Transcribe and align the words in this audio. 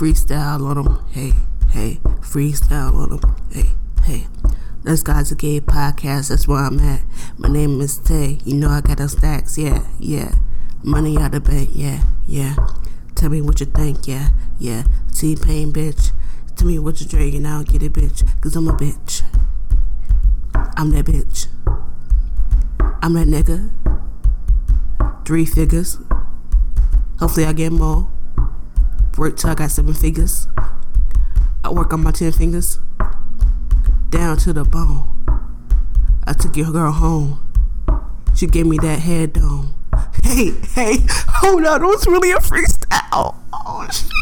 freestyle 0.00 0.62
on 0.62 0.82
them. 0.82 1.06
Hey, 1.10 1.32
hey, 1.72 2.00
freestyle 2.22 2.94
on 2.94 3.10
them. 3.10 3.36
Hey, 3.52 3.72
hey. 4.04 4.26
This 4.82 5.02
guy's 5.02 5.30
a 5.30 5.34
gay 5.34 5.60
podcast. 5.60 6.30
That's 6.30 6.48
where 6.48 6.60
I'm 6.60 6.80
at. 6.80 7.02
My 7.36 7.50
name 7.50 7.82
is 7.82 7.98
Tay. 7.98 8.38
You 8.46 8.54
know 8.54 8.70
I 8.70 8.80
got 8.80 8.96
the 8.96 9.10
stacks. 9.10 9.58
Yeah, 9.58 9.86
yeah. 9.98 10.36
Money 10.82 11.18
out 11.18 11.32
the 11.32 11.40
bank. 11.40 11.68
Yeah, 11.74 12.02
yeah. 12.26 12.56
Tell 13.14 13.28
me 13.28 13.42
what 13.42 13.60
you 13.60 13.66
think. 13.66 14.08
Yeah, 14.08 14.30
yeah. 14.58 14.84
T 15.14 15.36
Pain, 15.36 15.70
bitch. 15.70 16.12
Tell 16.56 16.66
me 16.66 16.78
what 16.78 16.98
you're 17.02 17.08
drinking. 17.08 17.44
I'll 17.44 17.62
get 17.62 17.82
it, 17.82 17.92
bitch. 17.92 18.26
Cause 18.40 18.56
I'm 18.56 18.68
a 18.68 18.72
bitch. 18.72 19.20
I'm 20.78 20.92
that 20.92 21.04
bitch. 21.04 21.48
I'm 23.02 23.12
that 23.12 23.28
nigga. 23.28 23.70
Three 25.26 25.44
figures. 25.44 25.98
Hopefully 27.18 27.44
I 27.44 27.52
get 27.52 27.70
more. 27.70 28.09
Work 29.20 29.36
till 29.36 29.50
I 29.50 29.54
got 29.54 29.70
seven 29.70 29.92
figures. 29.92 30.48
I 31.62 31.70
work 31.70 31.92
on 31.92 32.02
my 32.02 32.10
ten 32.10 32.32
fingers. 32.32 32.78
Down 34.08 34.38
to 34.38 34.54
the 34.54 34.64
bone. 34.64 35.26
I 36.26 36.32
took 36.32 36.56
your 36.56 36.72
girl 36.72 36.90
home. 36.90 37.38
She 38.34 38.46
gave 38.46 38.64
me 38.64 38.78
that 38.78 39.00
head 39.00 39.34
dome. 39.34 39.74
Hey, 40.24 40.52
hey, 40.74 40.96
hold 41.28 41.66
on, 41.66 41.82
it 41.82 41.86
was 41.86 42.06
really 42.06 42.30
a 42.30 42.36
freestyle. 42.36 43.36
Oh 43.52 43.86
shit. 43.92 44.19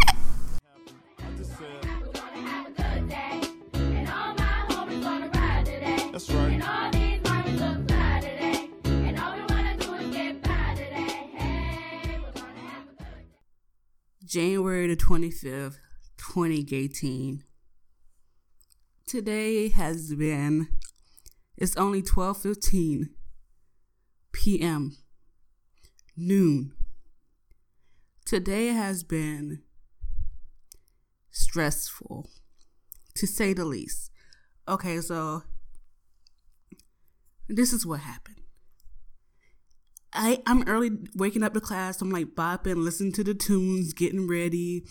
January 14.29 14.87
the 14.87 14.97
25th, 14.97 15.79
2018. 16.19 17.45
Today 19.07 19.71
has 19.71 20.15
been 20.15 20.69
it's 21.57 21.77
only 21.79 22.03
12:15 22.03 23.09
p.m. 24.33 24.99
noon. 26.15 26.73
Today 28.27 28.67
has 28.67 29.03
been 29.03 29.63
stressful 31.31 32.29
to 33.15 33.27
say 33.27 33.55
the 33.55 33.65
least. 33.65 34.11
Okay, 34.69 35.01
so 35.01 35.45
this 37.49 37.73
is 37.73 37.87
what 37.87 38.01
happened. 38.01 38.38
I 40.13 40.43
I'm 40.47 40.67
early 40.69 40.91
waking 41.15 41.43
up 41.43 41.55
to 41.55 41.61
class. 41.61 42.01
I'm 42.01 42.11
like 42.11 42.35
bopping, 42.35 42.83
listening 42.83 43.13
to 43.13 43.25
the 43.25 43.35
tunes, 43.35 43.93
getting 43.93 44.29
ready. 44.29 44.85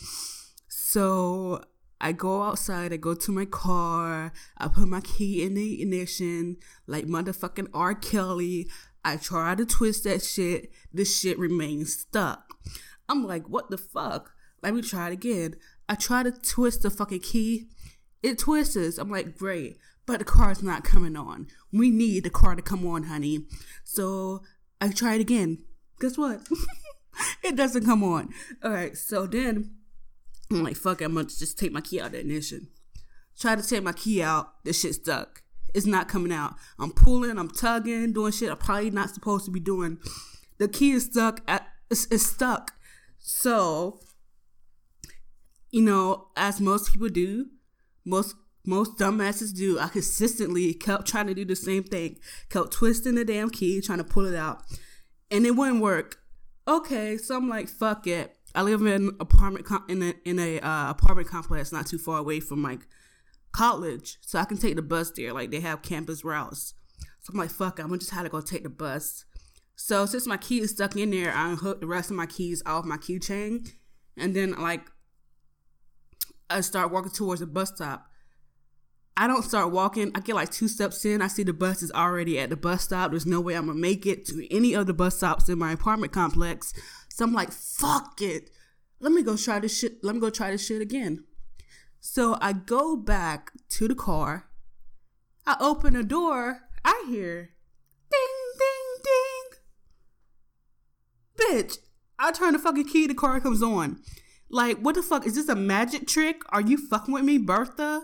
So 0.67 1.61
I 1.99 2.11
go 2.11 2.43
outside. 2.43 2.93
I 2.93 2.97
go 2.97 3.13
to 3.13 3.31
my 3.31 3.45
car. 3.45 4.31
I 4.57 4.67
put 4.67 4.87
my 4.87 5.01
key 5.01 5.43
in 5.43 5.55
the 5.55 5.81
ignition, 5.81 6.57
like 6.85 7.05
motherfucking 7.05 7.67
R. 7.73 7.95
Kelly. 7.95 8.69
I 9.03 9.17
try 9.17 9.55
to 9.55 9.65
twist 9.65 10.03
that 10.03 10.21
shit. 10.21 10.71
The 10.93 11.05
shit 11.05 11.39
remains 11.39 11.93
stuck. 11.93 12.53
I'm 13.09 13.25
like, 13.25 13.47
what 13.47 13.69
the 13.69 13.77
fuck? 13.77 14.31
Let 14.61 14.73
me 14.73 14.81
try 14.81 15.07
it 15.07 15.13
again. 15.13 15.55
I 15.87 15.95
try 15.95 16.23
to 16.23 16.31
twist 16.31 16.81
the 16.81 16.89
fucking 16.89 17.21
key. 17.21 17.69
It 18.21 18.39
twists. 18.39 18.97
I'm 18.97 19.09
like, 19.09 19.37
great. 19.37 19.77
But 20.05 20.19
the 20.19 20.25
car's 20.25 20.63
not 20.63 20.83
coming 20.83 21.15
on. 21.15 21.47
We 21.71 21.89
need 21.89 22.23
the 22.23 22.29
car 22.29 22.55
to 22.55 22.61
come 22.61 22.85
on, 22.87 23.03
honey. 23.03 23.45
So 23.83 24.41
I 24.79 24.89
try 24.89 25.15
it 25.15 25.21
again. 25.21 25.63
Guess 25.99 26.17
what? 26.17 26.41
it 27.43 27.55
doesn't 27.55 27.85
come 27.85 28.03
on. 28.03 28.29
All 28.63 28.71
right, 28.71 28.95
so 28.95 29.25
then 29.25 29.71
I'm 30.51 30.63
like, 30.63 30.75
fuck 30.75 31.01
I'm 31.01 31.15
gonna 31.15 31.27
just 31.27 31.57
take 31.57 31.71
my 31.71 31.81
key 31.81 31.99
out 31.99 32.07
of 32.07 32.11
the 32.13 32.19
ignition. 32.19 32.67
Try 33.39 33.55
to 33.55 33.67
take 33.67 33.83
my 33.83 33.93
key 33.93 34.21
out, 34.21 34.63
this 34.63 34.81
shit 34.81 34.95
stuck. 34.95 35.43
It's 35.73 35.85
not 35.85 36.07
coming 36.07 36.31
out. 36.31 36.55
I'm 36.79 36.91
pulling, 36.91 37.37
I'm 37.37 37.49
tugging, 37.49 38.13
doing 38.13 38.31
shit 38.31 38.49
I'm 38.49 38.57
probably 38.57 38.89
not 38.89 39.11
supposed 39.11 39.45
to 39.45 39.51
be 39.51 39.59
doing. 39.59 39.99
The 40.57 40.67
key 40.67 40.91
is 40.91 41.05
stuck 41.05 41.41
at 41.47 41.67
it's, 41.89 42.07
it's 42.11 42.25
stuck. 42.25 42.73
So, 43.19 43.99
you 45.71 45.81
know, 45.81 46.29
as 46.35 46.59
most 46.59 46.91
people 46.91 47.09
do, 47.09 47.47
most 48.05 48.35
most 48.67 48.97
dumbasses 48.97 49.55
do, 49.55 49.79
I 49.79 49.87
consistently 49.87 50.73
kept 50.73 51.07
trying 51.07 51.27
to 51.27 51.33
do 51.33 51.45
the 51.45 51.55
same 51.55 51.83
thing. 51.83 52.17
Kept 52.49 52.71
twisting 52.71 53.15
the 53.15 53.23
damn 53.23 53.49
key, 53.49 53.81
trying 53.81 53.99
to 53.99 54.03
pull 54.03 54.25
it 54.25 54.35
out. 54.35 54.61
And 55.31 55.45
it 55.45 55.51
wouldn't 55.51 55.81
work. 55.81 56.17
Okay, 56.67 57.17
so 57.17 57.37
I'm 57.37 57.47
like, 57.47 57.69
fuck 57.69 58.05
it. 58.07 58.37
I 58.53 58.63
live 58.63 58.81
in 58.81 58.87
an 58.87 59.11
apartment 59.19 59.65
com- 59.65 59.85
in 59.87 60.03
a 60.03 60.13
in 60.25 60.39
a 60.39 60.59
uh, 60.59 60.89
apartment 60.89 61.27
complex 61.27 61.71
not 61.71 61.87
too 61.87 61.97
far 61.97 62.17
away 62.17 62.39
from 62.39 62.61
like 62.61 62.87
college, 63.51 64.17
so 64.21 64.39
I 64.39 64.45
can 64.45 64.57
take 64.57 64.75
the 64.75 64.81
bus 64.81 65.11
there. 65.11 65.31
Like 65.31 65.51
they 65.51 65.59
have 65.59 65.81
campus 65.81 66.25
routes. 66.25 66.73
So 67.21 67.31
I'm 67.31 67.39
like, 67.39 67.51
fuck, 67.51 67.79
it, 67.79 67.83
I'm 67.83 67.99
just 67.99 68.11
have 68.11 68.23
to 68.23 68.29
go 68.29 68.41
take 68.41 68.63
the 68.63 68.69
bus. 68.69 69.25
So 69.75 70.05
since 70.05 70.27
my 70.27 70.37
key 70.37 70.59
is 70.59 70.71
stuck 70.71 70.95
in 70.95 71.11
there, 71.11 71.33
I 71.33 71.51
unhook 71.51 71.79
the 71.79 71.87
rest 71.87 72.09
of 72.09 72.17
my 72.17 72.25
keys 72.25 72.63
off 72.65 72.83
my 72.83 72.97
keychain, 72.97 73.71
and 74.17 74.35
then 74.35 74.53
like 74.53 74.81
I 76.49 76.61
start 76.61 76.91
walking 76.91 77.11
towards 77.11 77.39
the 77.41 77.47
bus 77.47 77.69
stop. 77.75 78.07
I 79.19 79.25
don't 79.25 79.41
start 79.41 79.71
walking. 79.71 80.11
I 80.13 80.19
get 80.19 80.35
like 80.35 80.51
two 80.51 80.67
steps 80.67 81.03
in. 81.03 81.23
I 81.23 81.27
see 81.27 81.41
the 81.41 81.51
bus 81.51 81.81
is 81.81 81.91
already 81.91 82.37
at 82.39 82.51
the 82.51 82.55
bus 82.55 82.83
stop. 82.83 83.09
There's 83.09 83.25
no 83.25 83.41
way 83.41 83.55
I'm 83.55 83.65
gonna 83.65 83.79
make 83.79 84.05
it 84.05 84.25
to 84.25 84.55
any 84.55 84.75
of 84.75 84.85
the 84.85 84.93
bus 84.93 85.17
stops 85.17 85.49
in 85.49 85.57
my 85.57 85.71
apartment 85.71 86.11
complex. 86.11 86.71
So 87.09 87.25
I'm 87.25 87.33
like, 87.33 87.51
fuck 87.51 88.21
it. 88.21 88.51
Let 88.99 89.11
me 89.11 89.23
go 89.23 89.35
try 89.35 89.59
this 89.59 89.75
shit. 89.75 90.03
Let 90.03 90.13
me 90.13 90.21
go 90.21 90.29
try 90.29 90.51
this 90.51 90.63
shit 90.63 90.83
again. 90.83 91.23
So 91.99 92.37
I 92.39 92.53
go 92.53 92.95
back 92.95 93.51
to 93.71 93.87
the 93.87 93.95
car. 93.95 94.49
I 95.47 95.57
open 95.59 95.95
the 95.95 96.03
door. 96.03 96.61
I 96.85 97.05
hear 97.07 97.55
ding, 98.11 98.19
ding, 98.59 99.01
ding. 101.39 101.63
Bitch, 101.65 101.77
I 102.19 102.31
turn 102.31 102.53
the 102.53 102.59
fucking 102.59 102.87
key. 102.87 103.07
The 103.07 103.15
car 103.15 103.39
comes 103.39 103.63
on. 103.63 103.99
Like, 104.47 104.77
what 104.77 104.93
the 104.93 105.01
fuck? 105.01 105.25
Is 105.25 105.35
this 105.35 105.49
a 105.49 105.55
magic 105.55 106.07
trick? 106.07 106.41
Are 106.49 106.61
you 106.61 106.77
fucking 106.77 107.13
with 107.13 107.23
me, 107.23 107.39
Bertha? 107.39 108.03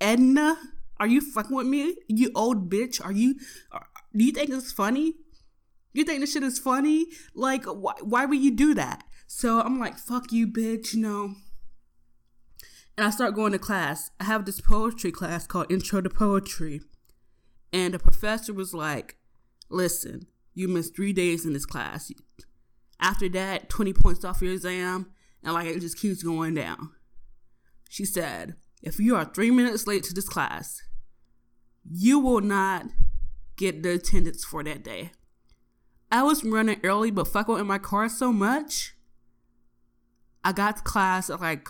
Edna? 0.00 0.56
Are 0.98 1.06
you 1.06 1.20
fucking 1.20 1.56
with 1.56 1.66
me? 1.66 1.96
You 2.08 2.30
old 2.34 2.70
bitch. 2.70 3.04
Are 3.04 3.12
you, 3.12 3.36
are, 3.72 3.86
do 4.14 4.24
you 4.24 4.32
think 4.32 4.50
it's 4.50 4.72
funny? 4.72 5.14
You 5.92 6.04
think 6.04 6.20
this 6.20 6.32
shit 6.32 6.42
is 6.42 6.58
funny? 6.58 7.06
Like, 7.34 7.64
why, 7.64 7.94
why 8.02 8.26
would 8.26 8.38
you 8.38 8.50
do 8.50 8.74
that? 8.74 9.04
So 9.26 9.60
I'm 9.60 9.78
like, 9.78 9.96
fuck 9.96 10.32
you, 10.32 10.46
bitch, 10.46 10.94
you 10.94 11.00
know. 11.00 11.34
And 12.96 13.06
I 13.06 13.10
start 13.10 13.34
going 13.34 13.52
to 13.52 13.58
class. 13.58 14.10
I 14.20 14.24
have 14.24 14.44
this 14.44 14.60
poetry 14.60 15.10
class 15.10 15.46
called 15.46 15.72
Intro 15.72 16.00
to 16.00 16.10
Poetry. 16.10 16.82
And 17.72 17.94
the 17.94 17.98
professor 17.98 18.52
was 18.52 18.74
like, 18.74 19.16
listen, 19.68 20.26
you 20.54 20.68
missed 20.68 20.94
three 20.94 21.12
days 21.12 21.46
in 21.46 21.52
this 21.52 21.64
class. 21.64 22.12
After 23.00 23.28
that, 23.30 23.68
20 23.70 23.92
points 23.94 24.24
off 24.24 24.42
your 24.42 24.52
exam. 24.52 25.12
And 25.42 25.54
like, 25.54 25.66
it 25.66 25.80
just 25.80 25.98
keeps 25.98 26.22
going 26.22 26.54
down. 26.54 26.90
She 27.88 28.04
said, 28.04 28.54
if 28.82 28.98
you 28.98 29.16
are 29.16 29.24
three 29.24 29.50
minutes 29.50 29.86
late 29.86 30.04
to 30.04 30.14
this 30.14 30.28
class, 30.28 30.82
you 31.90 32.18
will 32.18 32.40
not 32.40 32.86
get 33.56 33.82
the 33.82 33.92
attendance 33.92 34.44
for 34.44 34.62
that 34.64 34.82
day. 34.82 35.12
I 36.10 36.22
was 36.22 36.44
running 36.44 36.80
early, 36.82 37.10
but 37.10 37.28
fucking 37.28 37.58
in 37.58 37.66
my 37.66 37.78
car 37.78 38.08
so 38.08 38.32
much. 38.32 38.94
I 40.42 40.52
got 40.52 40.78
to 40.78 40.82
class 40.82 41.30
at 41.30 41.40
like 41.40 41.68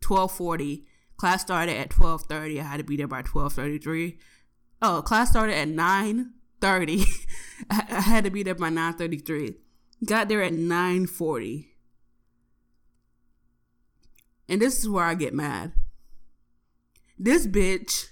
twelve 0.00 0.32
forty. 0.32 0.86
Class 1.16 1.42
started 1.42 1.76
at 1.76 1.90
twelve 1.90 2.22
thirty. 2.22 2.60
I 2.60 2.64
had 2.64 2.78
to 2.78 2.84
be 2.84 2.96
there 2.96 3.06
by 3.06 3.22
twelve 3.22 3.52
thirty 3.52 3.78
three. 3.78 4.18
Oh, 4.80 5.02
class 5.02 5.30
started 5.30 5.54
at 5.54 5.68
nine 5.68 6.32
thirty. 6.60 7.04
I 7.70 8.00
had 8.00 8.24
to 8.24 8.30
be 8.30 8.42
there 8.42 8.54
by 8.54 8.70
nine 8.70 8.94
thirty 8.94 9.18
three. 9.18 9.56
Got 10.04 10.28
there 10.28 10.42
at 10.42 10.54
nine 10.54 11.06
forty. 11.06 11.74
And 14.48 14.62
this 14.62 14.78
is 14.78 14.88
where 14.88 15.04
I 15.04 15.14
get 15.14 15.34
mad. 15.34 15.72
This 17.18 17.46
bitch 17.46 18.10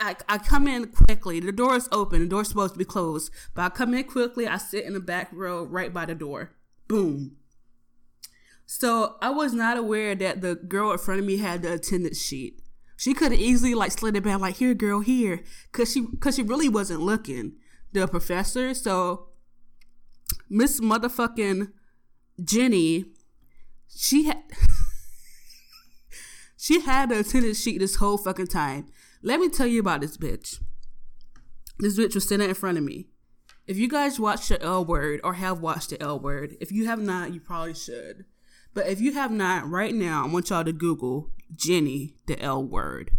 I, 0.00 0.16
I 0.28 0.38
come 0.38 0.66
in 0.66 0.86
quickly. 0.86 1.40
The 1.40 1.52
door 1.52 1.76
is 1.76 1.88
open. 1.92 2.20
The 2.20 2.26
door's 2.26 2.48
supposed 2.48 2.72
to 2.72 2.78
be 2.78 2.86
closed. 2.86 3.30
But 3.54 3.62
I 3.62 3.68
come 3.68 3.92
in 3.92 4.04
quickly. 4.04 4.48
I 4.48 4.56
sit 4.56 4.84
in 4.86 4.94
the 4.94 5.00
back 5.00 5.28
row 5.30 5.62
right 5.64 5.92
by 5.92 6.06
the 6.06 6.14
door. 6.14 6.52
Boom. 6.88 7.36
So 8.64 9.16
I 9.20 9.30
was 9.30 9.52
not 9.52 9.76
aware 9.76 10.14
that 10.14 10.40
the 10.40 10.54
girl 10.54 10.92
in 10.92 10.98
front 10.98 11.20
of 11.20 11.26
me 11.26 11.36
had 11.36 11.62
the 11.62 11.74
attendance 11.74 12.22
sheet. 12.22 12.62
She 12.96 13.14
could 13.14 13.32
have 13.32 13.40
easily 13.40 13.74
like 13.74 13.92
slid 13.92 14.16
it 14.16 14.24
back 14.24 14.40
like 14.40 14.56
here, 14.56 14.74
girl, 14.74 15.00
here, 15.00 15.42
cause 15.72 15.92
she 15.92 16.06
cause 16.18 16.36
she 16.36 16.42
really 16.42 16.68
wasn't 16.68 17.00
looking. 17.00 17.54
The 17.92 18.06
professor. 18.06 18.72
So 18.74 19.28
Miss 20.48 20.80
Motherfucking 20.80 21.72
Jenny, 22.42 23.06
she 23.88 24.24
had 24.24 24.42
she 26.60 26.80
had 26.80 27.08
the 27.08 27.20
attendance 27.20 27.58
sheet 27.60 27.78
this 27.78 27.96
whole 27.96 28.18
fucking 28.18 28.48
time. 28.48 28.86
Let 29.22 29.40
me 29.40 29.48
tell 29.48 29.66
you 29.66 29.80
about 29.80 30.02
this 30.02 30.18
bitch. 30.18 30.60
This 31.78 31.98
bitch 31.98 32.14
was 32.14 32.28
sitting 32.28 32.50
in 32.50 32.54
front 32.54 32.76
of 32.76 32.84
me. 32.84 33.08
If 33.66 33.78
you 33.78 33.88
guys 33.88 34.20
watched 34.20 34.50
the 34.50 34.60
L 34.62 34.84
Word 34.84 35.20
or 35.24 35.34
have 35.34 35.60
watched 35.60 35.88
the 35.88 36.02
L 36.02 36.20
Word, 36.20 36.56
if 36.60 36.70
you 36.70 36.86
have 36.86 37.00
not, 37.00 37.32
you 37.32 37.40
probably 37.40 37.72
should. 37.72 38.26
But 38.74 38.88
if 38.88 39.00
you 39.00 39.14
have 39.14 39.30
not, 39.30 39.68
right 39.70 39.94
now, 39.94 40.24
I 40.24 40.28
want 40.28 40.50
y'all 40.50 40.62
to 40.62 40.72
Google 40.72 41.30
Jenny, 41.56 42.16
the 42.26 42.38
L 42.40 42.62
word. 42.62 43.12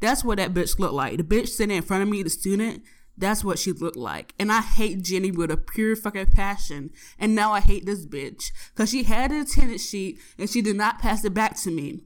That's 0.00 0.24
what 0.24 0.38
that 0.38 0.54
bitch 0.54 0.78
looked 0.78 0.94
like. 0.94 1.16
The 1.16 1.24
bitch 1.24 1.48
sitting 1.48 1.76
in 1.76 1.82
front 1.82 2.04
of 2.04 2.08
me, 2.08 2.22
the 2.22 2.30
student, 2.30 2.82
that's 3.18 3.42
what 3.42 3.58
she 3.58 3.72
looked 3.72 3.96
like. 3.96 4.34
And 4.38 4.52
I 4.52 4.60
hate 4.60 5.02
Jenny 5.02 5.30
with 5.30 5.50
a 5.50 5.56
pure 5.56 5.96
fucking 5.96 6.26
passion. 6.26 6.90
And 7.18 7.34
now 7.34 7.52
I 7.52 7.60
hate 7.60 7.86
this 7.86 8.06
bitch. 8.06 8.52
Because 8.72 8.90
she 8.90 9.02
had 9.02 9.30
an 9.32 9.40
attendance 9.40 9.86
sheet 9.86 10.18
and 10.38 10.48
she 10.48 10.62
did 10.62 10.76
not 10.76 11.00
pass 11.00 11.24
it 11.24 11.34
back 11.34 11.56
to 11.62 11.70
me. 11.70 12.02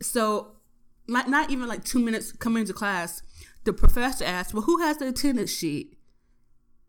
So, 0.00 0.52
not, 1.06 1.28
not 1.28 1.50
even 1.50 1.68
like 1.68 1.84
two 1.84 1.98
minutes 1.98 2.32
coming 2.32 2.64
to 2.66 2.72
class, 2.72 3.22
the 3.64 3.72
professor 3.72 4.24
asked, 4.24 4.54
Well, 4.54 4.62
who 4.62 4.78
has 4.78 4.98
the 4.98 5.08
attendance 5.08 5.50
sheet? 5.50 5.96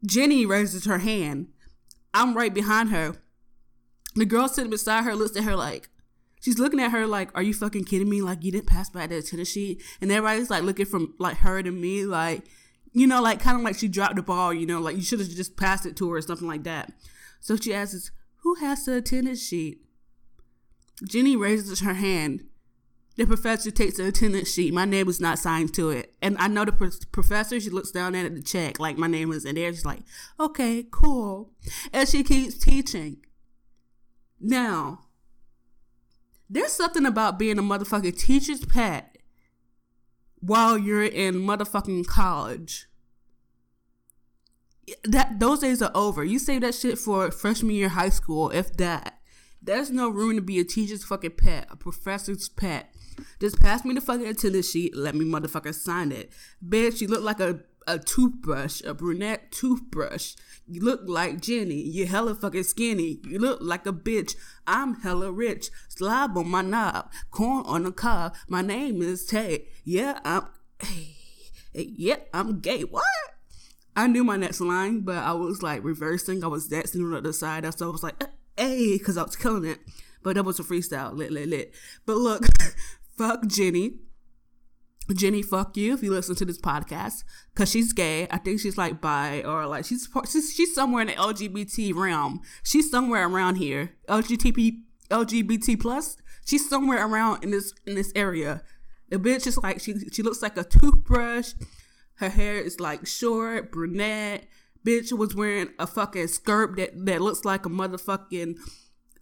Jenny 0.05 0.45
raises 0.45 0.85
her 0.85 0.99
hand. 0.99 1.47
I'm 2.13 2.35
right 2.35 2.53
behind 2.53 2.89
her. 2.89 3.15
The 4.15 4.25
girl 4.25 4.47
sitting 4.47 4.71
beside 4.71 5.03
her 5.03 5.15
looks 5.15 5.37
at 5.37 5.43
her 5.43 5.55
like, 5.55 5.89
she's 6.39 6.59
looking 6.59 6.79
at 6.79 6.91
her 6.91 7.05
like, 7.05 7.29
"Are 7.35 7.43
you 7.43 7.53
fucking 7.53 7.85
kidding 7.85 8.09
me? 8.09 8.21
Like 8.21 8.43
you 8.43 8.51
didn't 8.51 8.67
pass 8.67 8.89
by 8.89 9.07
the 9.07 9.17
attendance 9.17 9.49
sheet?" 9.49 9.81
And 10.01 10.11
everybody's 10.11 10.49
like 10.49 10.63
looking 10.63 10.85
from 10.85 11.13
like 11.19 11.37
her 11.37 11.61
to 11.61 11.71
me, 11.71 12.05
like 12.05 12.43
you 12.91 13.05
know, 13.05 13.21
like 13.21 13.39
kind 13.39 13.57
of 13.57 13.63
like 13.63 13.77
she 13.77 13.87
dropped 13.87 14.15
the 14.15 14.23
ball. 14.23 14.53
You 14.53 14.65
know, 14.65 14.79
like 14.79 14.95
you 14.95 15.01
should 15.01 15.19
have 15.19 15.29
just 15.29 15.57
passed 15.57 15.85
it 15.85 15.95
to 15.97 16.09
her 16.09 16.17
or 16.17 16.21
something 16.21 16.47
like 16.47 16.63
that. 16.63 16.91
So 17.39 17.55
she 17.55 17.73
asks, 17.73 18.11
"Who 18.37 18.55
has 18.55 18.85
the 18.85 18.97
attendance 18.97 19.45
sheet?" 19.45 19.81
Jenny 21.07 21.35
raises 21.35 21.79
her 21.81 21.93
hand. 21.93 22.45
The 23.15 23.25
professor 23.25 23.69
takes 23.69 23.97
the 23.97 24.07
attendance 24.07 24.53
sheet. 24.53 24.73
My 24.73 24.85
name 24.85 25.05
was 25.05 25.19
not 25.19 25.39
signed 25.39 25.73
to 25.73 25.89
it. 25.89 26.15
And 26.21 26.37
I 26.37 26.47
know 26.47 26.63
the 26.63 26.71
pro- 26.71 26.89
professor, 27.11 27.59
she 27.59 27.69
looks 27.69 27.91
down 27.91 28.15
at 28.15 28.33
to 28.33 28.41
check, 28.41 28.79
like 28.79 28.97
my 28.97 29.07
name 29.07 29.31
is 29.33 29.43
in 29.43 29.55
there. 29.55 29.73
She's 29.73 29.85
like, 29.85 30.03
okay, 30.39 30.85
cool. 30.89 31.51
And 31.91 32.07
she 32.07 32.23
keeps 32.23 32.57
teaching. 32.57 33.17
Now, 34.39 34.99
there's 36.49 36.71
something 36.71 37.05
about 37.05 37.37
being 37.37 37.59
a 37.59 37.63
motherfucking 37.63 38.17
teacher's 38.17 38.63
pet 38.63 39.17
while 40.39 40.77
you're 40.77 41.03
in 41.03 41.35
motherfucking 41.35 42.07
college. 42.07 42.87
That 45.03 45.39
those 45.39 45.59
days 45.59 45.81
are 45.81 45.91
over. 45.93 46.23
You 46.23 46.39
save 46.39 46.61
that 46.61 46.73
shit 46.73 46.97
for 46.97 47.29
freshman 47.31 47.75
year 47.75 47.89
high 47.89 48.09
school, 48.09 48.49
if 48.49 48.73
that. 48.77 49.19
There's 49.61 49.91
no 49.91 50.09
room 50.09 50.37
to 50.37 50.41
be 50.41 50.59
a 50.59 50.63
teacher's 50.63 51.03
fucking 51.03 51.31
pet, 51.31 51.67
a 51.69 51.75
professor's 51.75 52.47
pet. 52.49 52.95
Just 53.39 53.59
pass 53.59 53.85
me 53.85 53.93
the 53.93 54.01
fucking 54.01 54.27
attendance 54.27 54.69
sheet, 54.69 54.95
let 54.95 55.15
me 55.15 55.25
motherfucker 55.25 55.73
sign 55.73 56.11
it. 56.11 56.31
Bitch, 56.65 57.01
you 57.01 57.07
look 57.07 57.23
like 57.23 57.39
a, 57.39 57.61
a 57.87 57.99
toothbrush, 57.99 58.81
a 58.83 58.93
brunette 58.93 59.51
toothbrush. 59.51 60.35
You 60.67 60.81
look 60.81 61.01
like 61.05 61.41
Jenny. 61.41 61.81
You 61.81 62.05
hella 62.05 62.35
fucking 62.35 62.63
skinny. 62.63 63.19
You 63.27 63.39
look 63.39 63.59
like 63.61 63.85
a 63.85 63.93
bitch. 63.93 64.35
I'm 64.67 65.01
hella 65.01 65.31
rich. 65.31 65.69
Slob 65.87 66.37
on 66.37 66.49
my 66.49 66.61
knob. 66.61 67.11
Corn 67.31 67.65
on 67.65 67.83
the 67.83 67.91
cob. 67.91 68.35
My 68.47 68.61
name 68.61 69.01
is 69.01 69.25
Tay. 69.25 69.65
Yeah, 69.83 70.19
I'm. 70.23 70.43
Hey, 70.81 71.15
yeah, 71.73 72.17
I'm 72.33 72.59
gay. 72.59 72.83
What? 72.83 73.03
I 73.95 74.07
knew 74.07 74.23
my 74.23 74.37
next 74.37 74.61
line, 74.61 75.01
but 75.01 75.17
I 75.17 75.33
was 75.33 75.61
like 75.61 75.83
reversing. 75.83 76.43
I 76.43 76.47
was 76.47 76.67
dancing 76.67 77.01
on 77.03 77.11
the 77.11 77.17
other 77.17 77.33
side. 77.33 77.71
So 77.77 77.89
I 77.89 77.91
was 77.91 78.03
like, 78.03 78.23
hey, 78.55 78.97
because 78.97 79.17
I 79.17 79.23
was 79.23 79.35
killing 79.35 79.65
it. 79.65 79.79
But 80.23 80.35
that 80.35 80.43
was 80.43 80.59
a 80.59 80.63
freestyle. 80.63 81.13
Lit, 81.13 81.31
lit, 81.31 81.47
lit. 81.49 81.73
But 82.05 82.17
look, 82.17 82.45
fuck 83.19 83.45
Jenny. 83.47 83.95
Jenny, 85.13 85.41
fuck 85.41 85.75
you 85.75 85.93
if 85.93 86.01
you 86.01 86.11
listen 86.11 86.35
to 86.35 86.45
this 86.45 86.59
podcast 86.59 87.25
because 87.53 87.69
she's 87.69 87.91
gay. 87.91 88.27
I 88.31 88.37
think 88.37 88.61
she's 88.61 88.77
like 88.77 89.01
bi 89.01 89.41
or 89.43 89.67
like 89.67 89.83
she's 89.83 90.07
she's, 90.31 90.53
she's 90.53 90.73
somewhere 90.73 91.01
in 91.01 91.07
the 91.07 91.15
LGBT 91.15 91.93
realm. 91.95 92.39
She's 92.63 92.89
somewhere 92.89 93.27
around 93.27 93.55
here. 93.55 93.95
LGBT 94.07 94.77
LGBT 95.09 95.81
plus. 95.81 96.15
She's 96.45 96.69
somewhere 96.69 97.05
around 97.05 97.43
in 97.43 97.51
this 97.51 97.73
in 97.85 97.95
this 97.95 98.13
area. 98.15 98.61
The 99.09 99.17
bitch 99.17 99.47
is 99.47 99.57
like 99.57 99.81
she 99.81 99.95
she 100.13 100.23
looks 100.23 100.41
like 100.41 100.55
a 100.55 100.63
toothbrush. 100.63 101.53
Her 102.15 102.29
hair 102.29 102.55
is 102.55 102.79
like 102.79 103.05
short, 103.05 103.71
brunette. 103.71 104.45
Bitch 104.85 105.11
was 105.11 105.35
wearing 105.35 105.71
a 105.77 105.87
fucking 105.87 106.27
skirt 106.27 106.77
that 106.77 106.91
that 107.05 107.19
looks 107.19 107.43
like 107.43 107.65
a 107.65 107.69
motherfucking 107.69 108.55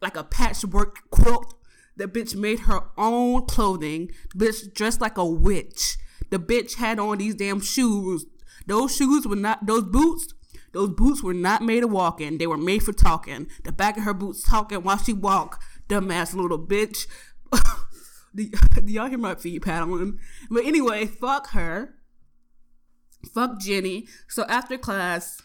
like 0.02 0.18
a 0.18 0.24
patchwork 0.24 1.10
quilt 1.10 1.56
the 1.98 2.08
bitch 2.08 2.36
made 2.36 2.62
her 2.62 2.82
own 2.98 3.46
clothing. 3.46 4.12
The 4.34 4.46
bitch 4.46 4.74
dressed 4.74 5.02
like 5.02 5.18
a 5.18 5.26
witch. 5.26 5.98
The 6.30 6.40
bitch 6.40 6.76
had 6.76 7.00
on 7.00 7.18
these 7.18 7.36
damn 7.36 7.62
shoes. 7.62 8.26
Those 8.66 8.96
shoes 8.96 9.28
were 9.28 9.36
not, 9.36 9.66
those 9.66 9.84
boots, 9.84 10.34
those 10.74 10.90
boots 10.90 11.24
were 11.24 11.34
not 11.34 11.62
made 11.62 11.84
of 11.84 11.92
walking. 11.92 12.38
They 12.38 12.48
were 12.48 12.58
made 12.58 12.84
for 12.84 12.94
talking. 12.94 13.48
The 13.64 13.72
back 13.72 13.98
of 13.98 14.04
her 14.04 14.14
boots 14.14 14.44
talking 14.44 14.84
while 14.84 14.98
she 14.98 15.14
walk. 15.14 15.62
Dumbass 15.90 16.34
little 16.34 16.60
bitch. 16.60 17.08
do, 18.38 18.50
y'all 18.86 19.08
hear 19.08 19.18
my 19.18 19.36
feet 19.36 19.64
paddling? 19.64 20.20
But 20.50 20.66
anyway, 20.66 21.06
fuck 21.06 21.50
her. 21.52 21.96
Fuck 23.34 23.60
Jenny. 23.60 24.08
So 24.28 24.46
after 24.46 24.78
class, 24.78 25.42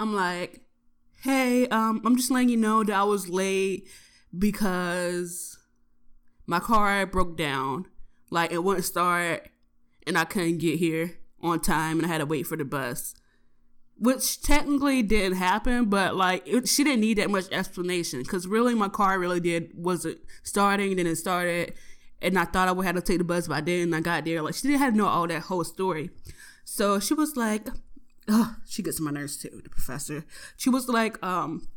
I'm 0.00 0.14
like, 0.14 0.62
hey, 1.22 1.68
um, 1.68 2.00
I'm 2.04 2.16
just 2.16 2.30
letting 2.30 2.48
you 2.48 2.56
know 2.56 2.82
that 2.84 2.94
I 2.94 3.04
was 3.04 3.28
late 3.28 3.88
because 4.38 5.58
my 6.46 6.60
car 6.60 7.06
broke 7.06 7.36
down. 7.36 7.86
Like 8.30 8.52
it 8.52 8.64
wouldn't 8.64 8.84
start 8.84 9.48
and 10.06 10.18
I 10.18 10.24
couldn't 10.24 10.58
get 10.58 10.78
here 10.78 11.18
on 11.40 11.60
time 11.60 11.98
and 11.98 12.06
I 12.06 12.08
had 12.08 12.18
to 12.18 12.26
wait 12.26 12.46
for 12.46 12.56
the 12.56 12.64
bus. 12.64 13.14
Which 13.96 14.42
technically 14.42 15.02
didn't 15.04 15.38
happen, 15.38 15.84
but 15.84 16.16
like 16.16 16.42
it, 16.46 16.68
she 16.68 16.82
didn't 16.82 17.00
need 17.00 17.18
that 17.18 17.30
much 17.30 17.50
explanation 17.52 18.20
because 18.22 18.46
really 18.46 18.74
my 18.74 18.88
car 18.88 19.18
really 19.20 19.38
did 19.38 19.70
wasn't 19.76 20.18
starting, 20.42 20.96
then 20.96 21.06
it 21.06 21.14
started, 21.14 21.74
and 22.20 22.36
I 22.36 22.44
thought 22.44 22.66
I 22.66 22.72
would 22.72 22.86
have 22.86 22.96
to 22.96 23.00
take 23.00 23.18
the 23.18 23.24
bus, 23.24 23.46
but 23.46 23.54
I 23.54 23.60
didn't. 23.60 23.94
I 23.94 24.00
got 24.00 24.24
there 24.24 24.42
like 24.42 24.54
she 24.54 24.66
didn't 24.66 24.80
have 24.80 24.94
to 24.94 24.98
know 24.98 25.06
all 25.06 25.28
that 25.28 25.42
whole 25.42 25.62
story, 25.62 26.10
so 26.64 26.98
she 26.98 27.14
was 27.14 27.36
like, 27.36 27.68
oh, 28.28 28.56
she 28.66 28.82
gets 28.82 29.00
my 29.00 29.12
nerves 29.12 29.36
too. 29.36 29.60
The 29.62 29.70
professor, 29.70 30.24
she 30.56 30.70
was 30.70 30.88
like, 30.88 31.24
um, 31.24 31.68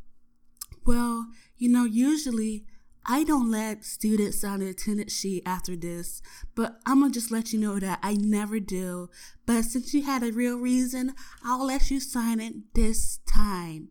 well, 0.88 1.28
you 1.58 1.70
know, 1.70 1.86
usually 1.86 2.66
I 3.10 3.24
don't 3.24 3.50
let 3.50 3.86
students 3.86 4.42
sign 4.42 4.60
the 4.60 4.70
attendance 4.70 5.18
sheet 5.18 5.44
after 5.46 5.76
this, 5.78 6.22
but 6.56 6.78
I'm 6.86 7.00
gonna 7.00 7.14
just 7.14 7.32
let 7.32 7.54
you 7.54 7.60
know 7.60 7.80
that 7.80 8.00
I 8.04 8.16
never 8.16 8.60
do. 8.60 9.10
But 9.46 9.64
since 9.64 9.94
you 9.94 10.04
had 10.04 10.24
a 10.24 10.32
real 10.32 10.58
reason, 10.58 11.14
I'll 11.44 11.66
let 11.66 11.90
you 11.90 12.02
sign 12.02 12.42
it 12.42 12.74
this 12.74 13.20
time. 13.26 13.90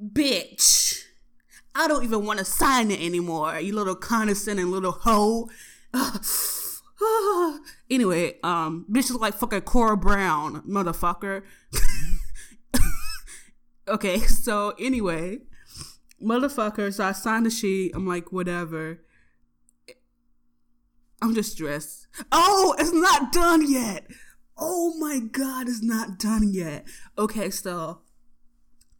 Bitch, 0.00 1.02
I 1.74 1.88
don't 1.88 2.04
even 2.04 2.26
want 2.26 2.38
to 2.40 2.44
sign 2.44 2.90
it 2.90 3.00
anymore, 3.00 3.58
you 3.58 3.74
little 3.74 3.96
condescending 3.96 4.70
little 4.70 4.92
hoe. 4.92 5.48
anyway, 7.90 8.38
um, 8.44 8.84
bitch 8.90 9.10
is 9.10 9.12
like 9.12 9.34
fucking 9.34 9.62
Cora 9.62 9.96
Brown, 9.96 10.60
motherfucker. 10.68 11.42
okay, 13.88 14.18
so 14.18 14.74
anyway 14.78 15.38
motherfucker. 16.22 16.92
So 16.92 17.04
I 17.04 17.12
signed 17.12 17.46
the 17.46 17.50
sheet. 17.50 17.92
I'm 17.94 18.06
like, 18.06 18.32
whatever. 18.32 19.00
I'm 21.22 21.34
just 21.34 21.52
stressed. 21.52 22.08
Oh, 22.30 22.74
it's 22.78 22.92
not 22.92 23.32
done 23.32 23.70
yet. 23.70 24.06
Oh 24.58 24.94
my 24.98 25.18
god, 25.18 25.68
it's 25.68 25.82
not 25.82 26.18
done 26.18 26.52
yet. 26.52 26.86
Okay, 27.18 27.50
so 27.50 28.00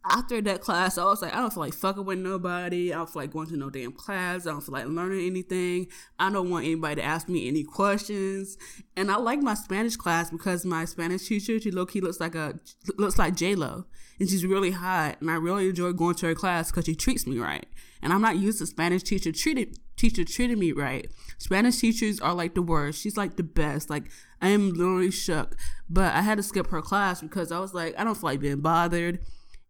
after 0.09 0.41
that 0.41 0.61
class, 0.61 0.97
I 0.97 1.03
was 1.05 1.21
like, 1.21 1.33
I 1.33 1.39
don't 1.39 1.53
feel 1.53 1.63
like 1.63 1.73
fucking 1.73 2.05
with 2.05 2.19
nobody. 2.19 2.93
I 2.93 2.97
don't 2.97 3.09
feel 3.09 3.23
like 3.23 3.31
going 3.31 3.47
to 3.47 3.57
no 3.57 3.69
damn 3.69 3.91
class. 3.91 4.45
I 4.45 4.51
don't 4.51 4.61
feel 4.61 4.73
like 4.73 4.87
learning 4.87 5.25
anything. 5.25 5.87
I 6.19 6.29
don't 6.31 6.49
want 6.49 6.65
anybody 6.65 6.95
to 6.95 7.03
ask 7.03 7.27
me 7.29 7.47
any 7.47 7.63
questions. 7.63 8.57
And 8.95 9.11
I 9.11 9.17
like 9.17 9.39
my 9.39 9.53
Spanish 9.53 9.95
class 9.95 10.29
because 10.29 10.65
my 10.65 10.85
Spanish 10.85 11.27
teacher, 11.27 11.59
she 11.59 11.71
low 11.71 11.85
key 11.85 12.01
looks 12.01 12.19
like 12.19 12.35
a 12.35 12.59
looks 12.97 13.17
like 13.17 13.35
J 13.35 13.55
Lo, 13.55 13.85
and 14.19 14.29
she's 14.29 14.45
really 14.45 14.71
hot. 14.71 15.19
And 15.21 15.29
I 15.31 15.35
really 15.35 15.69
enjoy 15.69 15.93
going 15.93 16.15
to 16.15 16.27
her 16.27 16.35
class 16.35 16.71
because 16.71 16.85
she 16.85 16.95
treats 16.95 17.25
me 17.25 17.39
right. 17.39 17.65
And 18.01 18.13
I'm 18.13 18.21
not 18.21 18.37
used 18.37 18.59
to 18.59 18.67
Spanish 18.67 19.03
teacher 19.03 19.31
treated 19.31 19.77
teacher 19.95 20.23
treating 20.23 20.59
me 20.59 20.71
right. 20.71 21.09
Spanish 21.37 21.79
teachers 21.79 22.19
are 22.19 22.33
like 22.33 22.55
the 22.55 22.61
worst. 22.61 23.01
She's 23.01 23.17
like 23.17 23.35
the 23.35 23.43
best. 23.43 23.89
Like 23.89 24.11
I 24.41 24.49
am 24.49 24.69
literally 24.73 25.11
shook. 25.11 25.55
But 25.89 26.13
I 26.13 26.21
had 26.21 26.37
to 26.37 26.43
skip 26.43 26.67
her 26.67 26.81
class 26.81 27.21
because 27.21 27.51
I 27.51 27.59
was 27.59 27.73
like, 27.73 27.95
I 27.97 28.03
don't 28.03 28.15
feel 28.15 28.29
like 28.29 28.39
being 28.39 28.61
bothered. 28.61 29.19